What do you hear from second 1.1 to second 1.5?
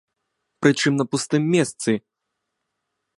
пустым